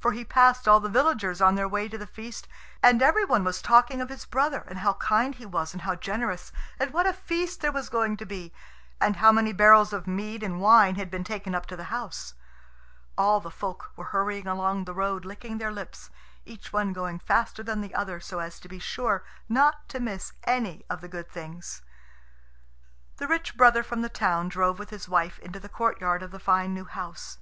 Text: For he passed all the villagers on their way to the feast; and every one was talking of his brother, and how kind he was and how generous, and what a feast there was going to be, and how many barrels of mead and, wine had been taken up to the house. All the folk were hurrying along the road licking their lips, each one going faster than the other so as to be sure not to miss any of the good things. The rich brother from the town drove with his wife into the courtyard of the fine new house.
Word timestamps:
For 0.00 0.10
he 0.10 0.24
passed 0.24 0.66
all 0.66 0.80
the 0.80 0.88
villagers 0.88 1.40
on 1.40 1.54
their 1.54 1.68
way 1.68 1.88
to 1.88 1.96
the 1.96 2.04
feast; 2.08 2.48
and 2.82 3.00
every 3.00 3.24
one 3.24 3.44
was 3.44 3.62
talking 3.62 4.00
of 4.00 4.08
his 4.08 4.24
brother, 4.24 4.64
and 4.66 4.80
how 4.80 4.94
kind 4.94 5.32
he 5.32 5.46
was 5.46 5.72
and 5.72 5.82
how 5.82 5.94
generous, 5.94 6.50
and 6.80 6.92
what 6.92 7.06
a 7.06 7.12
feast 7.12 7.60
there 7.60 7.70
was 7.70 7.88
going 7.88 8.16
to 8.16 8.26
be, 8.26 8.52
and 9.00 9.18
how 9.18 9.30
many 9.30 9.52
barrels 9.52 9.92
of 9.92 10.08
mead 10.08 10.42
and, 10.42 10.60
wine 10.60 10.96
had 10.96 11.08
been 11.08 11.22
taken 11.22 11.54
up 11.54 11.66
to 11.66 11.76
the 11.76 11.84
house. 11.84 12.34
All 13.16 13.38
the 13.38 13.48
folk 13.52 13.92
were 13.94 14.06
hurrying 14.06 14.48
along 14.48 14.86
the 14.86 14.92
road 14.92 15.24
licking 15.24 15.58
their 15.58 15.70
lips, 15.70 16.10
each 16.44 16.72
one 16.72 16.92
going 16.92 17.20
faster 17.20 17.62
than 17.62 17.80
the 17.80 17.94
other 17.94 18.18
so 18.18 18.40
as 18.40 18.58
to 18.58 18.68
be 18.68 18.80
sure 18.80 19.22
not 19.48 19.88
to 19.90 20.00
miss 20.00 20.32
any 20.42 20.84
of 20.90 21.00
the 21.00 21.06
good 21.06 21.30
things. 21.30 21.80
The 23.18 23.28
rich 23.28 23.56
brother 23.56 23.84
from 23.84 24.02
the 24.02 24.08
town 24.08 24.48
drove 24.48 24.80
with 24.80 24.90
his 24.90 25.08
wife 25.08 25.38
into 25.38 25.60
the 25.60 25.68
courtyard 25.68 26.24
of 26.24 26.32
the 26.32 26.40
fine 26.40 26.74
new 26.74 26.86
house. 26.86 27.38